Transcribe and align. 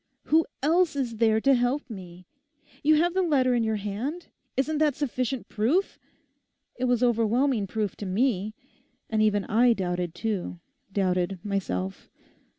Who 0.23 0.47
else 0.63 0.95
is 0.95 1.17
there 1.17 1.39
to 1.41 1.53
help 1.53 1.87
me? 1.87 2.25
You 2.81 2.95
have 2.95 3.13
the 3.13 3.21
letter 3.21 3.53
in 3.53 3.63
your 3.63 3.75
hand. 3.75 4.29
Isn't 4.57 4.79
that 4.79 4.95
sufficient 4.95 5.47
proof? 5.47 5.99
It 6.75 6.85
was 6.85 7.03
overwhelming 7.03 7.67
proof 7.67 7.95
to 7.97 8.07
me. 8.07 8.55
And 9.11 9.21
even 9.21 9.45
I 9.45 9.73
doubted 9.73 10.15
too; 10.15 10.59
doubted 10.91 11.37
myself. 11.43 12.09